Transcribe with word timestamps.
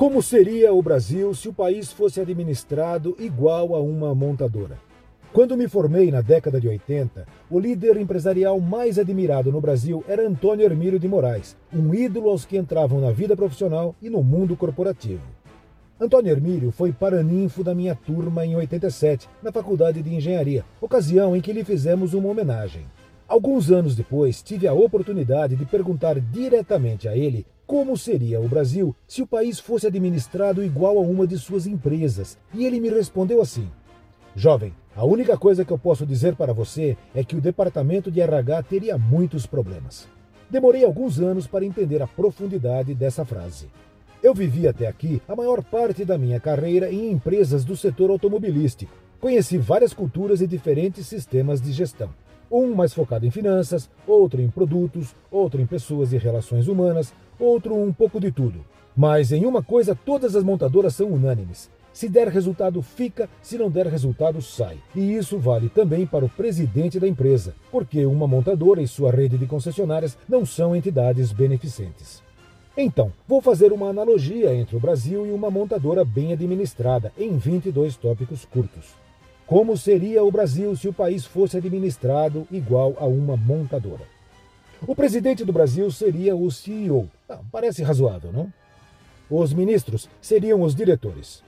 Como 0.00 0.22
seria 0.22 0.72
o 0.72 0.80
Brasil 0.80 1.34
se 1.34 1.46
o 1.46 1.52
país 1.52 1.92
fosse 1.92 2.22
administrado 2.22 3.14
igual 3.18 3.74
a 3.74 3.80
uma 3.82 4.14
montadora? 4.14 4.78
Quando 5.30 5.58
me 5.58 5.68
formei 5.68 6.10
na 6.10 6.22
década 6.22 6.58
de 6.58 6.66
80, 6.66 7.26
o 7.50 7.60
líder 7.60 7.98
empresarial 7.98 8.58
mais 8.62 8.98
admirado 8.98 9.52
no 9.52 9.60
Brasil 9.60 10.02
era 10.08 10.26
Antônio 10.26 10.64
Hermílio 10.64 10.98
de 10.98 11.06
Moraes, 11.06 11.54
um 11.70 11.94
ídolo 11.94 12.30
aos 12.30 12.46
que 12.46 12.56
entravam 12.56 12.98
na 12.98 13.12
vida 13.12 13.36
profissional 13.36 13.94
e 14.00 14.08
no 14.08 14.22
mundo 14.22 14.56
corporativo. 14.56 15.20
Antônio 16.00 16.32
Hermílio 16.32 16.70
foi 16.70 16.92
paraninfo 16.92 17.62
da 17.62 17.74
minha 17.74 17.94
turma 17.94 18.46
em 18.46 18.56
87, 18.56 19.28
na 19.42 19.52
Faculdade 19.52 20.02
de 20.02 20.14
Engenharia, 20.14 20.64
ocasião 20.80 21.36
em 21.36 21.42
que 21.42 21.52
lhe 21.52 21.62
fizemos 21.62 22.14
uma 22.14 22.30
homenagem. 22.30 22.86
Alguns 23.28 23.70
anos 23.70 23.94
depois, 23.94 24.42
tive 24.42 24.66
a 24.66 24.72
oportunidade 24.72 25.56
de 25.56 25.66
perguntar 25.66 26.18
diretamente 26.18 27.06
a 27.06 27.14
ele 27.14 27.44
como 27.70 27.96
seria 27.96 28.40
o 28.40 28.48
Brasil 28.48 28.96
se 29.06 29.22
o 29.22 29.26
país 29.28 29.60
fosse 29.60 29.86
administrado 29.86 30.64
igual 30.64 30.98
a 30.98 31.02
uma 31.02 31.24
de 31.24 31.38
suas 31.38 31.68
empresas, 31.68 32.36
e 32.52 32.66
ele 32.66 32.80
me 32.80 32.88
respondeu 32.88 33.40
assim: 33.40 33.70
Jovem, 34.34 34.74
a 34.96 35.04
única 35.04 35.38
coisa 35.38 35.64
que 35.64 35.72
eu 35.72 35.78
posso 35.78 36.04
dizer 36.04 36.34
para 36.34 36.52
você 36.52 36.96
é 37.14 37.22
que 37.22 37.36
o 37.36 37.40
departamento 37.40 38.10
de 38.10 38.20
RH 38.20 38.64
teria 38.64 38.98
muitos 38.98 39.46
problemas. 39.46 40.08
Demorei 40.50 40.84
alguns 40.84 41.20
anos 41.20 41.46
para 41.46 41.64
entender 41.64 42.02
a 42.02 42.08
profundidade 42.08 42.92
dessa 42.92 43.24
frase. 43.24 43.68
Eu 44.20 44.34
vivi 44.34 44.66
até 44.66 44.88
aqui 44.88 45.22
a 45.28 45.36
maior 45.36 45.62
parte 45.62 46.04
da 46.04 46.18
minha 46.18 46.40
carreira 46.40 46.92
em 46.92 47.12
empresas 47.12 47.64
do 47.64 47.76
setor 47.76 48.10
automobilístico. 48.10 48.92
Conheci 49.20 49.58
várias 49.58 49.94
culturas 49.94 50.40
e 50.40 50.46
diferentes 50.48 51.06
sistemas 51.06 51.60
de 51.60 51.70
gestão. 51.70 52.10
Um 52.50 52.74
mais 52.74 52.92
focado 52.92 53.24
em 53.24 53.30
finanças, 53.30 53.88
outro 54.08 54.42
em 54.42 54.50
produtos, 54.50 55.14
outro 55.30 55.60
em 55.60 55.66
pessoas 55.66 56.12
e 56.12 56.18
relações 56.18 56.66
humanas, 56.66 57.14
outro 57.40 57.74
um 57.74 57.92
pouco 57.92 58.20
de 58.20 58.30
tudo. 58.30 58.64
Mas 58.96 59.32
em 59.32 59.46
uma 59.46 59.62
coisa 59.62 59.94
todas 59.94 60.36
as 60.36 60.44
montadoras 60.44 60.94
são 60.94 61.08
unânimes. 61.08 61.70
Se 61.92 62.08
der 62.08 62.28
resultado, 62.28 62.80
fica, 62.82 63.28
se 63.42 63.58
não 63.58 63.70
der 63.70 63.86
resultado, 63.86 64.40
sai. 64.40 64.78
E 64.94 65.14
isso 65.14 65.38
vale 65.38 65.68
também 65.68 66.06
para 66.06 66.24
o 66.24 66.28
presidente 66.28 67.00
da 67.00 67.08
empresa, 67.08 67.54
porque 67.70 68.06
uma 68.06 68.26
montadora 68.26 68.80
e 68.80 68.86
sua 68.86 69.10
rede 69.10 69.36
de 69.36 69.46
concessionárias 69.46 70.16
não 70.28 70.46
são 70.46 70.74
entidades 70.74 71.32
beneficentes. 71.32 72.22
Então, 72.76 73.12
vou 73.26 73.42
fazer 73.42 73.72
uma 73.72 73.88
analogia 73.88 74.54
entre 74.54 74.76
o 74.76 74.80
Brasil 74.80 75.26
e 75.26 75.32
uma 75.32 75.50
montadora 75.50 76.04
bem 76.04 76.32
administrada, 76.32 77.12
em 77.18 77.36
22 77.36 77.96
tópicos 77.96 78.44
curtos. 78.44 78.94
Como 79.46 79.76
seria 79.76 80.22
o 80.22 80.30
Brasil 80.30 80.74
se 80.76 80.88
o 80.88 80.92
país 80.92 81.26
fosse 81.26 81.56
administrado 81.56 82.46
igual 82.52 82.94
a 82.98 83.06
uma 83.06 83.36
montadora? 83.36 84.19
O 84.86 84.94
presidente 84.94 85.44
do 85.44 85.52
Brasil 85.52 85.90
seria 85.90 86.34
o 86.34 86.50
CEO. 86.50 87.08
Ah, 87.28 87.40
parece 87.50 87.82
razoável, 87.82 88.32
não? 88.32 88.52
Os 89.30 89.52
ministros 89.52 90.08
seriam 90.20 90.62
os 90.62 90.74
diretores. 90.74 91.42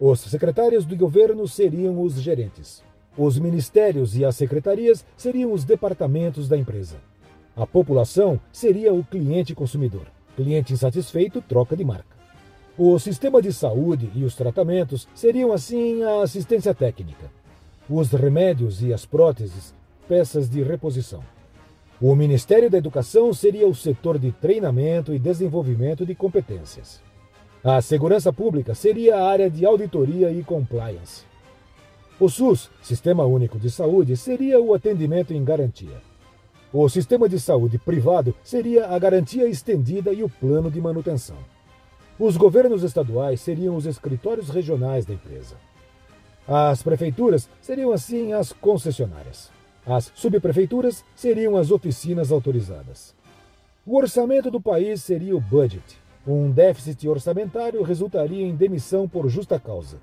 Os 0.00 0.20
secretários 0.20 0.84
do 0.84 0.96
governo 0.96 1.46
seriam 1.46 2.00
os 2.00 2.14
gerentes. 2.20 2.82
Os 3.16 3.38
ministérios 3.38 4.16
e 4.16 4.24
as 4.24 4.36
secretarias 4.36 5.04
seriam 5.16 5.52
os 5.52 5.64
departamentos 5.64 6.48
da 6.48 6.56
empresa. 6.56 6.96
A 7.56 7.66
população 7.66 8.40
seria 8.52 8.94
o 8.94 9.04
cliente 9.04 9.54
consumidor. 9.54 10.06
Cliente 10.36 10.72
insatisfeito 10.72 11.42
troca 11.42 11.76
de 11.76 11.84
marca. 11.84 12.16
O 12.76 12.96
sistema 12.98 13.42
de 13.42 13.52
saúde 13.52 14.08
e 14.14 14.22
os 14.22 14.36
tratamentos 14.36 15.08
seriam 15.12 15.52
assim 15.52 16.04
a 16.04 16.22
assistência 16.22 16.72
técnica 16.72 17.28
os 17.88 18.10
remédios 18.10 18.82
e 18.82 18.92
as 18.92 19.06
próteses, 19.06 19.74
peças 20.06 20.48
de 20.48 20.62
reposição. 20.62 21.22
O 22.00 22.14
Ministério 22.14 22.70
da 22.70 22.78
Educação 22.78 23.34
seria 23.34 23.66
o 23.66 23.74
setor 23.74 24.20
de 24.20 24.30
treinamento 24.30 25.12
e 25.12 25.18
desenvolvimento 25.18 26.06
de 26.06 26.14
competências. 26.14 27.02
A 27.62 27.82
Segurança 27.82 28.32
Pública 28.32 28.72
seria 28.72 29.16
a 29.16 29.28
área 29.28 29.50
de 29.50 29.66
auditoria 29.66 30.30
e 30.30 30.44
compliance. 30.44 31.24
O 32.20 32.28
SUS, 32.28 32.70
Sistema 32.80 33.24
Único 33.24 33.58
de 33.58 33.68
Saúde, 33.68 34.16
seria 34.16 34.60
o 34.60 34.74
atendimento 34.74 35.34
em 35.34 35.44
garantia. 35.44 36.00
O 36.72 36.88
sistema 36.88 37.28
de 37.28 37.40
saúde 37.40 37.78
privado 37.78 38.32
seria 38.44 38.86
a 38.86 38.98
garantia 38.98 39.48
estendida 39.48 40.12
e 40.12 40.22
o 40.22 40.28
plano 40.28 40.70
de 40.70 40.80
manutenção. 40.80 41.38
Os 42.16 42.36
governos 42.36 42.84
estaduais 42.84 43.40
seriam 43.40 43.74
os 43.74 43.86
escritórios 43.86 44.50
regionais 44.50 45.04
da 45.04 45.14
empresa. 45.14 45.56
As 46.46 46.80
prefeituras 46.80 47.48
seriam 47.60 47.90
assim 47.90 48.32
as 48.32 48.52
concessionárias. 48.52 49.57
As 49.88 50.12
subprefeituras 50.14 51.02
seriam 51.16 51.56
as 51.56 51.70
oficinas 51.70 52.30
autorizadas. 52.30 53.14
O 53.86 53.96
orçamento 53.96 54.50
do 54.50 54.60
país 54.60 55.02
seria 55.02 55.34
o 55.34 55.40
budget. 55.40 55.96
Um 56.26 56.50
déficit 56.50 57.08
orçamentário 57.08 57.82
resultaria 57.82 58.44
em 58.44 58.54
demissão 58.54 59.08
por 59.08 59.30
justa 59.30 59.58
causa. 59.58 59.96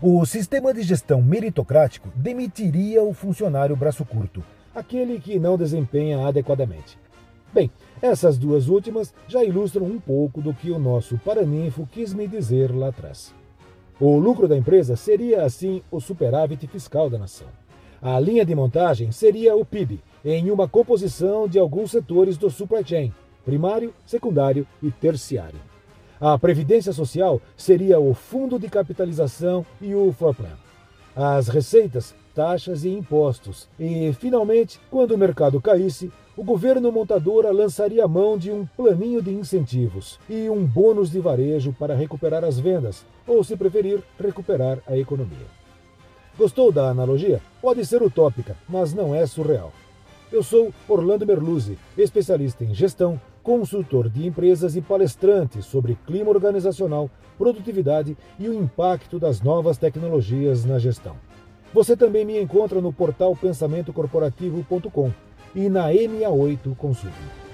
O 0.00 0.24
sistema 0.24 0.72
de 0.72 0.80
gestão 0.80 1.20
meritocrático 1.20 2.08
demitiria 2.16 3.02
o 3.02 3.12
funcionário 3.12 3.76
braço 3.76 4.06
curto, 4.06 4.42
aquele 4.74 5.20
que 5.20 5.38
não 5.38 5.58
desempenha 5.58 6.26
adequadamente. 6.26 6.98
Bem, 7.52 7.70
essas 8.00 8.38
duas 8.38 8.68
últimas 8.68 9.12
já 9.28 9.44
ilustram 9.44 9.84
um 9.84 10.00
pouco 10.00 10.40
do 10.40 10.54
que 10.54 10.70
o 10.70 10.78
nosso 10.78 11.18
paraninfo 11.18 11.86
quis 11.92 12.14
me 12.14 12.26
dizer 12.26 12.74
lá 12.74 12.88
atrás. 12.88 13.34
O 14.00 14.18
lucro 14.18 14.48
da 14.48 14.56
empresa 14.56 14.96
seria, 14.96 15.44
assim, 15.44 15.82
o 15.90 16.00
superávit 16.00 16.66
fiscal 16.66 17.10
da 17.10 17.18
nação. 17.18 17.48
A 18.02 18.20
linha 18.20 18.44
de 18.44 18.54
montagem 18.54 19.10
seria 19.10 19.56
o 19.56 19.64
PIB, 19.64 20.00
em 20.24 20.50
uma 20.50 20.68
composição 20.68 21.48
de 21.48 21.58
alguns 21.58 21.90
setores 21.90 22.36
do 22.36 22.50
supply 22.50 22.84
chain, 22.84 23.12
primário, 23.44 23.94
secundário 24.04 24.66
e 24.82 24.90
terciário. 24.90 25.58
A 26.20 26.38
previdência 26.38 26.92
social 26.92 27.40
seria 27.56 27.98
o 27.98 28.12
fundo 28.12 28.58
de 28.58 28.68
capitalização 28.68 29.64
e 29.80 29.94
o 29.94 30.14
plan. 30.14 30.56
As 31.14 31.48
receitas, 31.48 32.14
taxas 32.34 32.84
e 32.84 32.90
impostos. 32.90 33.66
E, 33.80 34.12
finalmente, 34.12 34.78
quando 34.90 35.12
o 35.12 35.18
mercado 35.18 35.60
caísse, 35.60 36.12
o 36.36 36.44
governo 36.44 36.92
montadora 36.92 37.50
lançaria 37.50 38.06
mão 38.06 38.36
de 38.36 38.50
um 38.50 38.66
planinho 38.76 39.22
de 39.22 39.30
incentivos 39.30 40.18
e 40.28 40.50
um 40.50 40.66
bônus 40.66 41.10
de 41.10 41.18
varejo 41.18 41.74
para 41.78 41.94
recuperar 41.94 42.44
as 42.44 42.58
vendas, 42.58 43.06
ou, 43.26 43.42
se 43.42 43.56
preferir, 43.56 44.02
recuperar 44.18 44.80
a 44.86 44.98
economia. 44.98 45.46
Gostou 46.38 46.70
da 46.70 46.90
analogia? 46.90 47.40
Pode 47.62 47.84
ser 47.86 48.02
utópica, 48.02 48.56
mas 48.68 48.92
não 48.92 49.14
é 49.14 49.24
surreal. 49.26 49.72
Eu 50.30 50.42
sou 50.42 50.70
Orlando 50.86 51.26
Merluzzi, 51.26 51.78
especialista 51.96 52.62
em 52.62 52.74
gestão, 52.74 53.18
consultor 53.42 54.10
de 54.10 54.26
empresas 54.26 54.76
e 54.76 54.82
palestrante 54.82 55.62
sobre 55.62 55.96
clima 56.06 56.28
organizacional, 56.28 57.08
produtividade 57.38 58.16
e 58.38 58.48
o 58.50 58.54
impacto 58.54 59.18
das 59.18 59.40
novas 59.40 59.78
tecnologias 59.78 60.62
na 60.64 60.78
gestão. 60.78 61.16
Você 61.72 61.96
também 61.96 62.24
me 62.24 62.38
encontra 62.38 62.82
no 62.82 62.92
portal 62.92 63.34
pensamentocorporativo.com 63.34 65.10
e 65.54 65.70
na 65.70 65.88
MA8 65.88 66.76
Consulting. 66.76 67.45